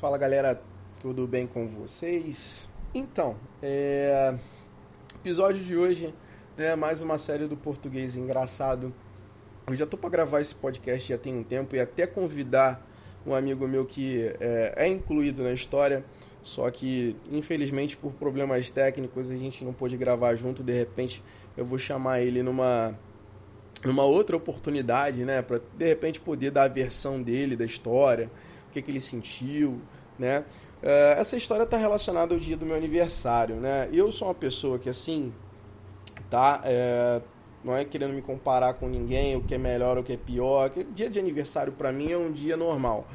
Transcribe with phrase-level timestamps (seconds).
[0.00, 0.58] Fala galera,
[0.98, 2.66] tudo bem com vocês?
[2.94, 4.34] Então, é...
[5.14, 6.14] episódio de hoje
[6.56, 8.94] é mais uma série do português engraçado.
[9.66, 12.82] Eu já tô para gravar esse podcast já tem um tempo e até convidar
[13.26, 16.02] um amigo meu que é, é incluído na história,
[16.42, 20.62] só que infelizmente por problemas técnicos a gente não pôde gravar junto.
[20.62, 21.22] De repente
[21.58, 22.98] eu vou chamar ele numa
[23.84, 28.30] numa outra oportunidade, né, para de repente poder dar a versão dele da história,
[28.70, 29.80] o que, que ele sentiu,
[30.18, 30.44] né?
[30.82, 33.88] Uh, essa história está relacionada ao dia do meu aniversário, né?
[33.92, 35.32] Eu sou uma pessoa que assim,
[36.30, 36.62] tá?
[36.64, 37.20] É,
[37.62, 40.70] não é querendo me comparar com ninguém, o que é melhor, o que é pior.
[40.94, 43.06] Dia de aniversário para mim é um dia normal.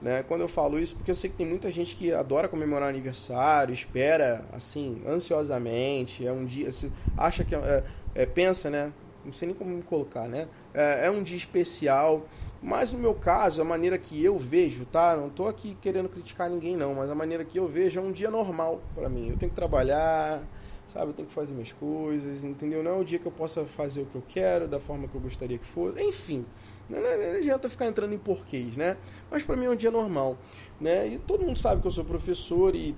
[0.00, 0.22] Né?
[0.26, 3.74] Quando eu falo isso, porque eu sei que tem muita gente que adora comemorar aniversário,
[3.74, 6.70] espera assim ansiosamente, é um dia,
[7.18, 7.84] acha que é,
[8.14, 8.90] é, pensa, né?
[9.22, 10.48] Não sei nem como me colocar, né?
[10.72, 12.26] É, é, um dia especial,
[12.62, 15.16] mas no meu caso, a maneira que eu vejo, tá?
[15.16, 18.12] Não tô aqui querendo criticar ninguém não, mas a maneira que eu vejo é um
[18.12, 19.28] dia normal para mim.
[19.28, 20.42] Eu tenho que trabalhar,
[20.86, 21.10] sabe?
[21.10, 22.82] Eu tenho que fazer minhas coisas, entendeu?
[22.82, 25.14] Não é um dia que eu possa fazer o que eu quero, da forma que
[25.14, 26.44] eu gostaria que fosse, enfim.
[26.88, 28.96] Não, não, não adianta ficar entrando em porquês, né?
[29.30, 30.36] Mas para mim é um dia normal,
[30.78, 31.08] né?
[31.08, 32.94] E todo mundo sabe que eu sou professor e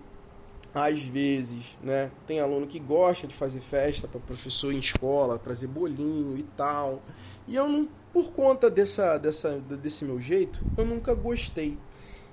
[0.74, 5.66] às vezes, né, tem aluno que gosta de fazer festa para professor em escola, trazer
[5.66, 7.02] bolinho e tal.
[7.46, 11.78] E eu não, por conta dessa, dessa, desse meu jeito, eu nunca gostei.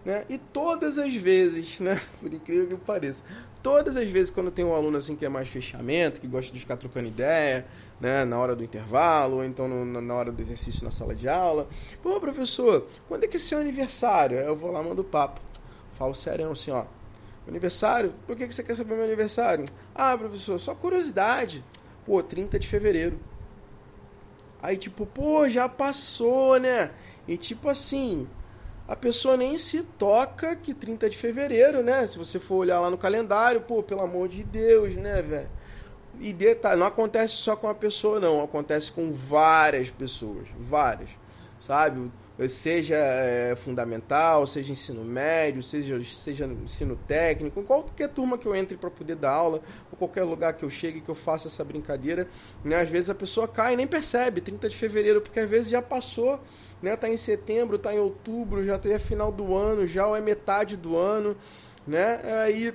[0.04, 0.26] Né?
[0.30, 3.24] E todas as vezes, né, por incrível que pareça,
[3.62, 6.60] todas as vezes quando tem um aluno assim que é mais fechamento, que gosta de
[6.60, 7.66] ficar trocando ideia,
[8.00, 11.28] né, na hora do intervalo, ou então no, na hora do exercício na sala de
[11.28, 11.68] aula,
[12.02, 14.40] pô, professor, quando é que é seu aniversário?
[14.40, 15.42] Aí eu vou lá, mando papo.
[15.92, 16.86] Falo sério assim, ó,
[17.46, 18.14] aniversário?
[18.26, 19.66] Por que, que você quer saber meu aniversário?
[19.94, 21.64] Ah, professor, só curiosidade.
[22.06, 23.20] Pô, 30 de fevereiro.
[24.62, 26.92] Aí tipo, pô, já passou, né?
[27.28, 28.28] E tipo assim,
[28.88, 32.06] a pessoa nem se toca que 30 de fevereiro, né?
[32.08, 35.50] Se você for olhar lá no calendário, pô, pelo amor de Deus, né, velho?
[36.20, 38.44] E detalhe, não acontece só com uma pessoa, não.
[38.44, 40.48] Acontece com várias pessoas.
[40.58, 41.12] Várias.
[41.60, 42.12] Sabe?
[42.48, 48.78] Seja é, fundamental, seja ensino médio, seja, seja ensino técnico, qualquer turma que eu entre
[48.78, 49.62] para poder dar aula,
[49.92, 52.28] ou qualquer lugar que eu chegue que eu faça essa brincadeira,
[52.64, 52.80] né?
[52.80, 55.82] às vezes a pessoa cai e nem percebe, 30 de fevereiro, porque às vezes já
[55.82, 56.40] passou
[56.82, 56.96] né?
[56.96, 60.78] Tá em setembro, tá em outubro, já tem a final do ano, já é metade
[60.78, 61.36] do ano,
[61.86, 62.22] né?
[62.44, 62.74] Aí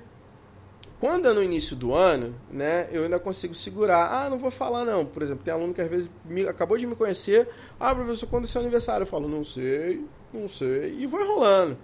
[1.04, 4.10] quando é no início do ano, né, eu ainda consigo segurar.
[4.10, 5.04] Ah, não vou falar não.
[5.04, 7.46] Por exemplo, tem aluno que às vezes me, acabou de me conhecer.
[7.78, 9.02] Ah, professor, quando é seu aniversário?
[9.02, 10.96] Eu falo, não sei, não sei.
[10.98, 11.76] E vai rolando.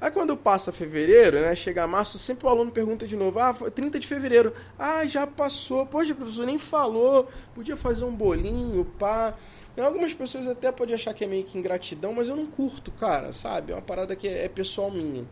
[0.00, 4.00] Aí quando passa fevereiro, né, chega março, sempre o aluno pergunta de novo, ah, 30
[4.00, 9.34] de fevereiro, ah, já passou, poxa, professor, nem falou, podia fazer um bolinho, pá.
[9.80, 13.32] Algumas pessoas até podem achar que é meio que ingratidão, mas eu não curto, cara,
[13.32, 13.70] sabe?
[13.70, 15.24] É uma parada que é, pessoal minha.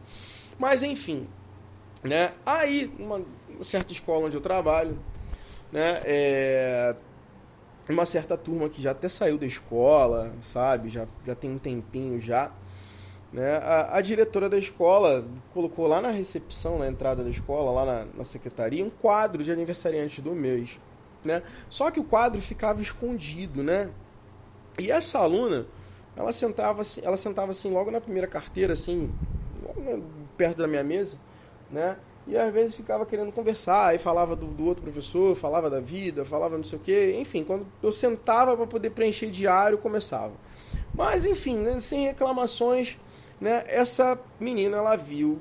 [0.60, 1.26] Mas enfim,
[2.02, 2.32] né?
[2.44, 3.20] Aí, uma
[3.60, 4.98] certa escola onde eu trabalho,
[5.70, 6.00] né?
[6.04, 6.96] É,
[7.88, 10.88] uma certa turma que já até saiu da escola, sabe?
[10.88, 12.50] Já, já tem um tempinho já.
[13.32, 13.56] Né?
[13.56, 15.24] A, a diretora da escola
[15.54, 19.50] colocou lá na recepção, na entrada da escola, lá na, na secretaria, um quadro de
[19.50, 20.78] aniversariante do mês.
[21.24, 21.42] Né?
[21.68, 23.90] Só que o quadro ficava escondido, né?
[24.78, 25.66] E essa aluna,
[26.16, 29.12] ela sentava ela sentava assim logo na primeira carteira, assim,
[30.36, 31.16] perto da minha mesa,
[31.72, 31.96] né?
[32.26, 36.24] E às vezes ficava querendo conversar, aí falava do, do outro professor, falava da vida,
[36.24, 37.16] falava não sei o quê.
[37.18, 40.32] Enfim, quando eu sentava para poder preencher diário, começava.
[40.94, 42.96] Mas enfim, né, sem reclamações,
[43.40, 43.64] né?
[43.66, 45.40] Essa menina ela viu,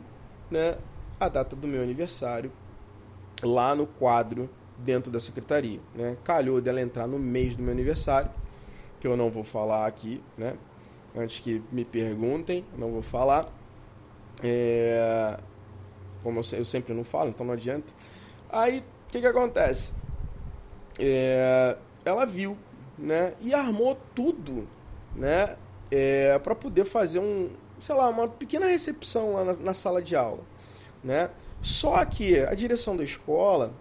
[0.49, 0.77] né,
[1.19, 2.51] a data do meu aniversário
[3.43, 6.17] lá no quadro dentro da secretaria, né?
[6.23, 8.31] Calhou dela entrar no mês do meu aniversário
[8.99, 10.53] que eu não vou falar aqui, né?
[11.15, 13.45] Antes que me perguntem, não vou falar.
[14.43, 15.37] É...
[16.23, 17.91] Como eu, eu, sempre não falo, então não adianta.
[18.49, 19.93] Aí, o que, que acontece?
[20.99, 21.77] É...
[22.03, 22.57] Ela viu,
[22.97, 23.33] né?
[23.41, 24.67] E armou tudo,
[25.15, 25.57] né?
[25.89, 26.37] É...
[26.39, 27.49] Para poder fazer um,
[27.79, 30.43] sei lá, uma pequena recepção lá na, na sala de aula,
[31.03, 31.29] né?
[31.61, 33.73] Só que a direção da escola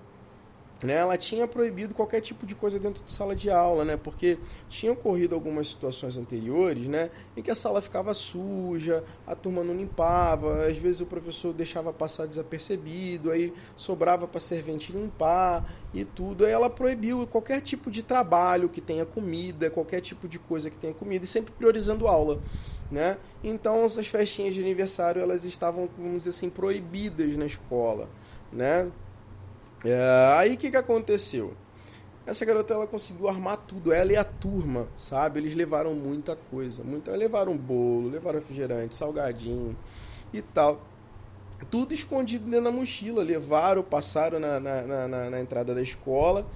[0.83, 4.39] né, ela tinha proibido qualquer tipo de coisa dentro de sala de aula, né, porque
[4.69, 9.75] tinha ocorrido algumas situações anteriores, né, em que a sala ficava suja, a turma não
[9.75, 16.45] limpava, às vezes o professor deixava passar desapercebido, aí sobrava para servente limpar e tudo.
[16.45, 20.77] Aí ela proibiu qualquer tipo de trabalho que tenha comida, qualquer tipo de coisa que
[20.79, 22.41] tenha comida, e sempre priorizando aula.
[22.91, 23.19] Né?
[23.45, 28.09] Então essas festinhas de aniversário elas estavam, vamos dizer assim, proibidas na escola.
[28.53, 28.91] Né?
[29.85, 31.55] É, aí o que, que aconteceu?
[32.27, 35.41] Essa garota ela conseguiu armar tudo, ela e a turma, sabe?
[35.41, 39.77] Eles levaram muita coisa, muita, levaram bolo, levaram refrigerante, salgadinho
[40.33, 40.81] e tal.
[41.71, 43.23] tudo escondido dentro da mochila.
[43.23, 46.47] Levaram, passaram na, na, na, na entrada da escola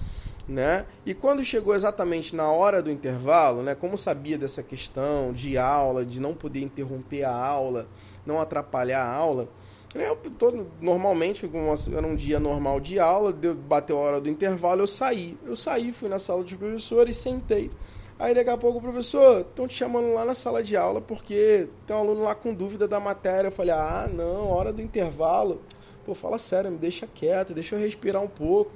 [0.46, 0.84] né?
[1.06, 6.04] E quando chegou exatamente na hora do intervalo, né, como sabia dessa questão de aula,
[6.04, 7.86] de não poder interromper a aula,
[8.26, 9.48] não atrapalhar a aula,
[9.94, 11.48] eu todo, normalmente,
[11.96, 15.38] era um dia normal de aula, deu, bateu a hora do intervalo, eu saí.
[15.44, 17.70] Eu saí, fui na sala de professores, sentei.
[18.18, 21.68] Aí daqui a pouco o professor, estão te chamando lá na sala de aula porque
[21.84, 23.48] tem um aluno lá com dúvida da matéria.
[23.48, 25.60] Eu falei, ah, não, hora do intervalo.
[26.04, 28.72] Pô, fala sério, me deixa quieto, deixa eu respirar um pouco.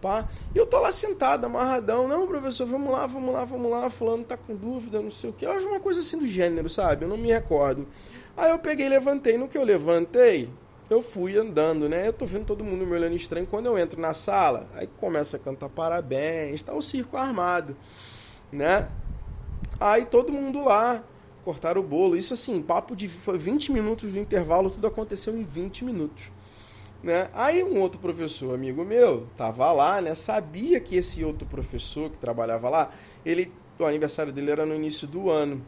[0.00, 0.28] Pá.
[0.54, 2.08] E eu tô lá sentado, amarradão.
[2.08, 3.88] Não, professor, vamos lá, vamos lá, vamos lá.
[3.88, 5.46] Fulano tá com dúvida, não sei o que.
[5.46, 7.04] Eu acho uma coisa assim do gênero, sabe?
[7.04, 7.86] Eu não me recordo.
[8.36, 9.38] Aí eu peguei e levantei.
[9.38, 10.50] No que eu levantei,
[10.92, 12.08] eu fui andando, né?
[12.08, 13.46] Eu tô vendo todo mundo me olhando estranho.
[13.46, 17.76] Quando eu entro na sala, aí começa a cantar parabéns, tá o circo armado,
[18.52, 18.88] né?
[19.80, 21.02] Aí todo mundo lá,
[21.44, 22.16] cortaram o bolo.
[22.16, 26.30] Isso assim, papo de foi 20 minutos de intervalo, tudo aconteceu em 20 minutos.
[27.02, 27.28] Né?
[27.32, 30.14] Aí um outro professor, amigo meu, tava lá, né?
[30.14, 32.92] Sabia que esse outro professor que trabalhava lá,
[33.26, 35.60] ele, o aniversário dele era no início do ano,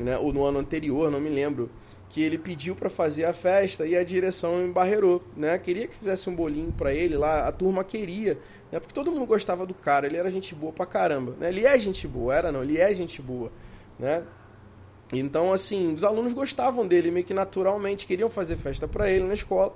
[0.00, 0.16] né?
[0.16, 1.70] Ou no ano anterior, não me lembro.
[2.10, 5.58] Que ele pediu para fazer a festa e a direção embarreirou, né?
[5.58, 8.38] Queria que fizesse um bolinho para ele lá, a turma queria,
[8.72, 8.80] né?
[8.80, 11.48] Porque todo mundo gostava do cara, ele era gente boa pra caramba, né?
[11.48, 13.52] Ele é gente boa, era não, ele é gente boa,
[13.98, 14.24] né?
[15.12, 19.34] Então, assim, os alunos gostavam dele meio que naturalmente, queriam fazer festa para ele na
[19.34, 19.74] escola.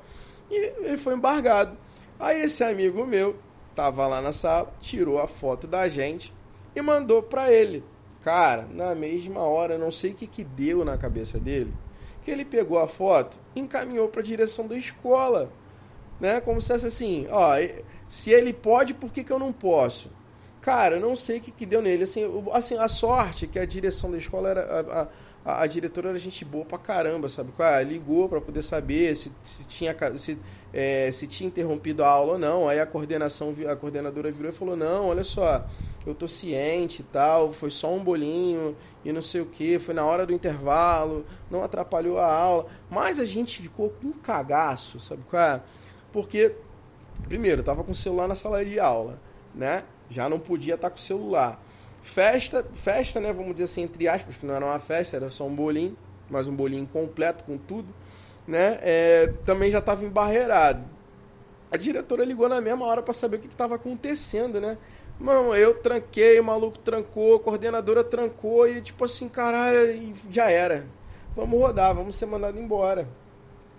[0.50, 1.76] E ele foi embargado.
[2.20, 3.36] Aí esse amigo meu
[3.74, 6.32] tava lá na sala, tirou a foto da gente
[6.76, 7.82] e mandou para ele.
[8.22, 11.72] Cara, na mesma hora, não sei o que, que deu na cabeça dele,
[12.24, 15.50] que ele pegou a foto e encaminhou para a direção da escola.
[16.20, 16.40] Né?
[16.40, 17.54] Como se fosse assim, ó,
[18.08, 20.10] se ele pode, por que, que eu não posso?
[20.60, 22.04] Cara, eu não sei o que, que deu nele.
[22.04, 22.22] Assim,
[22.52, 24.62] assim, a sorte que a direção da escola era.
[24.62, 25.08] A, a,
[25.44, 27.52] a, a, diretora era gente boa pra caramba, sabe?
[27.58, 30.40] Ah, ligou para poder saber se, se tinha se,
[30.72, 32.68] é, se tinha interrompido a aula ou não.
[32.68, 35.66] Aí a coordenação, a coordenadora virou e falou: "Não, olha só,
[36.06, 39.94] eu tô ciente e tal, foi só um bolinho e não sei o que, foi
[39.94, 42.66] na hora do intervalo, não atrapalhou a aula".
[42.88, 45.60] Mas a gente ficou com um cagaço, sabe é?
[46.12, 46.56] Porque
[47.28, 49.20] primeiro, tava com o celular na sala de aula,
[49.54, 49.84] né?
[50.08, 51.58] Já não podia estar tá com o celular.
[52.02, 53.32] Festa, festa, né?
[53.32, 55.96] Vamos dizer assim, entre aspas, que não era uma festa, era só um bolinho,
[56.28, 57.88] mas um bolinho completo com tudo,
[58.46, 58.78] né?
[58.82, 60.84] É, também já estava embarreirado.
[61.70, 64.76] A diretora ligou na mesma hora para saber o que estava acontecendo, né?
[65.18, 70.86] Mano, eu tranquei, o maluco trancou, a coordenadora trancou e tipo assim, caralho, já era.
[71.36, 73.08] Vamos rodar, vamos ser mandado embora.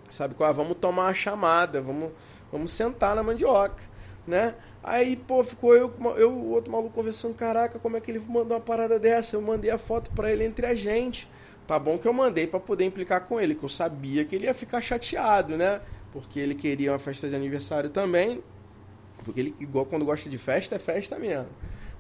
[0.10, 0.54] Sabe qual?
[0.54, 2.12] Vamos tomar uma chamada, vamos,
[2.52, 3.84] vamos sentar na mandioca,
[4.28, 4.56] né?
[4.84, 8.58] Aí, pô, ficou eu, eu o outro maluco conversando, caraca, como é que ele mandou
[8.58, 9.36] uma parada dessa?
[9.36, 11.28] Eu mandei a foto para ele entre a gente.
[11.66, 14.46] Tá bom que eu mandei para poder implicar com ele, que eu sabia que ele
[14.46, 15.80] ia ficar chateado, né?
[16.12, 18.44] Porque ele queria uma festa de aniversário também.
[19.24, 21.48] Porque ele, igual quando gosta de festa, é festa mesmo,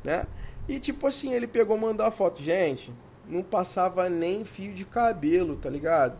[0.03, 0.27] né?
[0.67, 2.41] E tipo assim, ele pegou mandou a foto.
[2.41, 2.93] Gente,
[3.27, 6.17] não passava nem fio de cabelo, tá ligado?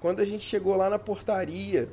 [0.00, 1.88] Quando a gente chegou lá na portaria,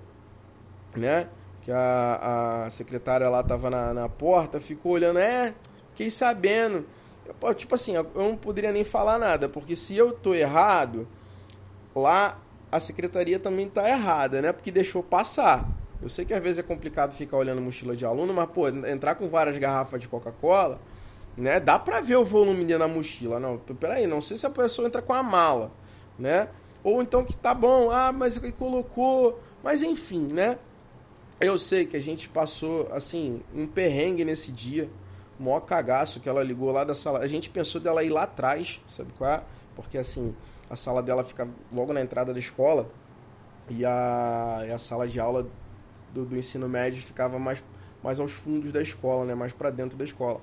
[0.95, 1.27] né?
[1.67, 5.53] Que a, a secretária lá tava na, na porta, ficou olhando, é,
[5.89, 6.85] fiquei sabendo.
[7.41, 11.05] Eu, tipo assim, eu não poderia nem falar nada, porque se eu tô errado,
[11.93, 12.39] lá
[12.71, 14.53] a secretaria também tá errada, né?
[14.53, 15.69] Porque deixou passar.
[16.01, 19.15] Eu sei que às vezes é complicado ficar olhando mochila de aluno, mas, pô, entrar
[19.15, 20.79] com várias garrafas de Coca-Cola,
[21.35, 21.59] né?
[21.59, 23.41] Dá pra ver o volume da mochila.
[23.41, 25.69] Não, peraí, não sei se a pessoa entra com a mala,
[26.17, 26.47] né?
[26.81, 29.37] Ou então que tá bom, ah, mas ele colocou.
[29.61, 30.57] Mas enfim, né?
[31.39, 34.89] Eu sei que a gente passou, assim, um perrengue nesse dia.
[35.39, 37.19] O maior cagaço que ela ligou lá da sala.
[37.19, 39.43] A gente pensou dela ir lá atrás, sabe qual é?
[39.75, 40.35] Porque, assim,
[40.67, 42.89] a sala dela fica logo na entrada da escola.
[43.69, 45.47] E a, e a sala de aula
[46.11, 47.63] do, do ensino médio ficava mais,
[48.01, 49.35] mais aos fundos da escola, né?
[49.35, 50.41] Mais para dentro da escola.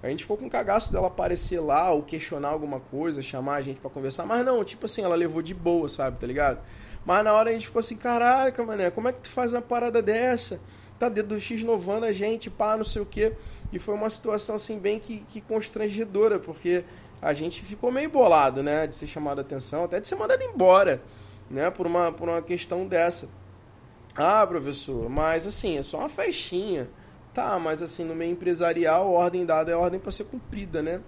[0.00, 3.80] A gente ficou com cagaço dela aparecer lá ou questionar alguma coisa, chamar a gente
[3.80, 4.24] para conversar.
[4.24, 6.20] Mas não, tipo assim, ela levou de boa, sabe?
[6.20, 6.60] Tá ligado?
[7.06, 9.62] Mas na hora a gente ficou assim, caraca, mané, como é que tu faz uma
[9.62, 10.60] parada dessa?
[10.98, 13.32] Tá dedo do X novando a gente, pá, não sei o quê.
[13.72, 16.84] E foi uma situação assim bem que, que constrangedora, porque
[17.22, 18.88] a gente ficou meio bolado, né?
[18.88, 21.00] De ser chamado a atenção, até de ser mandado embora,
[21.48, 21.70] né?
[21.70, 23.28] Por uma, por uma questão dessa.
[24.16, 26.88] Ah, professor, mas assim, é só uma festinha.
[27.32, 31.02] Tá, mas assim, no meio empresarial, ordem dada é ordem para ser cumprida, né?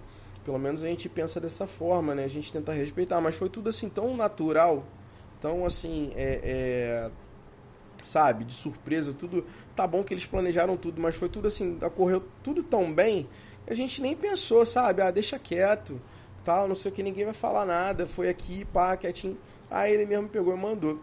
[0.45, 2.23] Pelo menos a gente pensa dessa forma, né?
[2.23, 4.85] A gente tenta respeitar, mas foi tudo assim tão natural,
[5.39, 7.11] então, assim, é, é,
[8.03, 9.45] sabe, de surpresa, tudo.
[9.73, 13.27] Tá bom que eles planejaram tudo, mas foi tudo assim, ocorreu tudo tão bem
[13.65, 15.01] que a gente nem pensou, sabe?
[15.01, 15.99] Ah, deixa quieto,
[16.43, 18.05] tal, não sei o que, ninguém vai falar nada.
[18.05, 19.37] Foi aqui, pá, quietinho.
[19.71, 20.99] Aí ele mesmo pegou e mandou.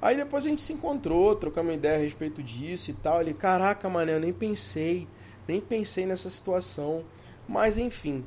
[0.00, 3.20] Aí depois a gente se encontrou, trocamos ideia a respeito disso e tal.
[3.20, 5.08] Ele, caraca, mano, eu nem pensei,
[5.48, 7.04] nem pensei nessa situação.
[7.48, 8.24] Mas enfim.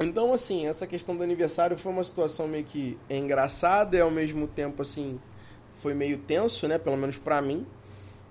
[0.00, 4.46] Então, assim, essa questão do aniversário foi uma situação meio que engraçada e ao mesmo
[4.46, 5.18] tempo, assim,
[5.80, 6.78] foi meio tenso, né?
[6.78, 7.66] Pelo menos para mim.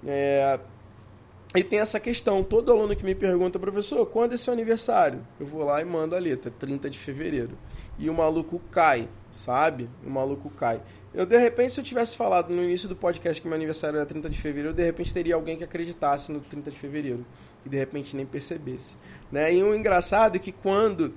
[0.06, 0.60] É...
[1.56, 5.26] E tem essa questão, todo aluno que me pergunta, professor, quando é seu aniversário?
[5.40, 7.58] Eu vou lá e mando a letra, 30 de fevereiro.
[7.98, 9.90] E o maluco cai, sabe?
[10.06, 10.82] O maluco cai.
[11.14, 14.06] Eu, de repente, se eu tivesse falado no início do podcast que meu aniversário era
[14.06, 17.26] 30 de fevereiro, de repente teria alguém que acreditasse no 30 de fevereiro.
[17.66, 18.98] E de repente nem percebesse.
[19.32, 19.56] Né?
[19.56, 21.14] E o engraçado é que quando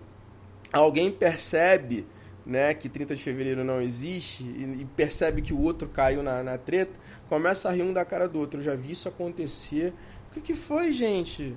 [0.72, 2.06] alguém percebe
[2.44, 6.56] né, que 30 de fevereiro não existe e, percebe que o outro caiu na, na
[6.56, 6.92] treta,
[7.28, 8.60] começa a rir um da cara do outro.
[8.60, 9.92] Eu já vi isso acontecer.
[10.30, 11.54] O que, que foi, gente?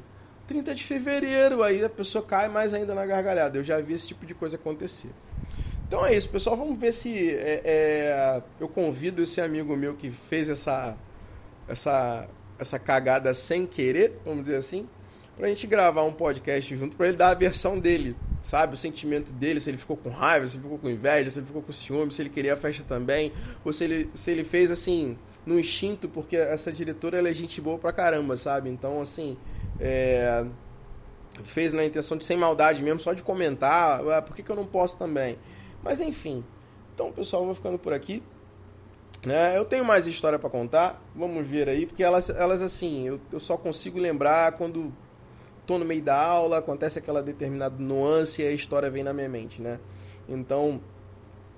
[0.47, 3.57] 30 de fevereiro, aí a pessoa cai mais ainda na gargalhada.
[3.57, 5.11] Eu já vi esse tipo de coisa acontecer.
[5.87, 6.57] Então é isso, pessoal.
[6.57, 10.97] Vamos ver se é, é, eu convido esse amigo meu que fez essa,
[11.69, 12.27] essa,
[12.59, 14.89] essa cagada sem querer, vamos dizer assim,
[15.37, 18.73] pra gente gravar um podcast junto, pra ele dar a versão dele, sabe?
[18.73, 21.45] O sentimento dele, se ele ficou com raiva, se ele ficou com inveja, se ele
[21.45, 23.31] ficou com ciúme, se ele queria a festa também,
[23.63, 27.59] ou se ele, se ele fez assim, no instinto, porque essa diretora ela é gente
[27.61, 28.69] boa pra caramba, sabe?
[28.69, 29.37] Então, assim,
[29.79, 30.45] é,
[31.43, 34.55] fez na intenção de sem maldade mesmo, só de comentar, ah, por que, que eu
[34.55, 35.37] não posso também?
[35.83, 36.43] Mas enfim,
[36.93, 38.21] então pessoal, vou ficando por aqui.
[39.25, 39.55] Né?
[39.55, 43.39] Eu tenho mais história para contar, vamos ver aí, porque elas, elas assim, eu, eu
[43.39, 44.91] só consigo lembrar quando
[45.65, 49.29] tô no meio da aula, acontece aquela determinada nuance e a história vem na minha
[49.29, 49.79] mente, né?
[50.27, 50.81] Então,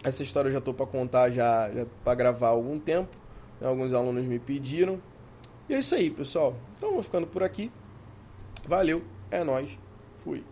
[0.03, 3.15] essa história eu já tô para contar já, já para gravar há algum tempo.
[3.59, 3.67] Né?
[3.67, 5.01] Alguns alunos me pediram.
[5.69, 6.55] E é isso aí, pessoal.
[6.77, 7.71] Então, vou ficando por aqui.
[8.67, 9.77] Valeu, é nós.
[10.15, 10.43] Fui.